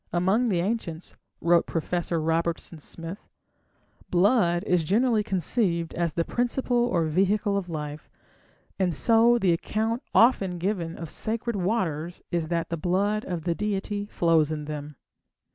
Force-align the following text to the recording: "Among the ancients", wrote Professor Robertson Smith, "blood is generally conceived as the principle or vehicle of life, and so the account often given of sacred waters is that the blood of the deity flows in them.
"Among 0.11 0.49
the 0.49 0.61
ancients", 0.61 1.15
wrote 1.41 1.67
Professor 1.67 2.19
Robertson 2.19 2.79
Smith, 2.79 3.29
"blood 4.09 4.63
is 4.63 4.83
generally 4.83 5.21
conceived 5.23 5.93
as 5.93 6.13
the 6.15 6.25
principle 6.25 6.87
or 6.87 7.05
vehicle 7.05 7.55
of 7.55 7.69
life, 7.69 8.09
and 8.79 8.95
so 8.95 9.37
the 9.37 9.53
account 9.53 10.01
often 10.11 10.57
given 10.57 10.97
of 10.97 11.11
sacred 11.11 11.55
waters 11.55 12.19
is 12.31 12.47
that 12.47 12.69
the 12.69 12.77
blood 12.77 13.25
of 13.25 13.43
the 13.43 13.53
deity 13.53 14.07
flows 14.07 14.51
in 14.51 14.65
them. 14.65 14.95